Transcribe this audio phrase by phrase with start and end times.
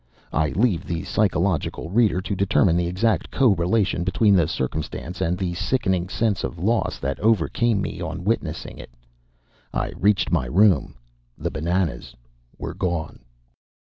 [0.33, 5.37] I leave the psychological reader to determine the exact co relation between the circumstance and
[5.37, 8.89] the sickening sense of loss that overcame me on witnessing it.
[9.71, 10.95] I reached my room
[11.37, 12.15] the bananas
[12.57, 13.19] were gone.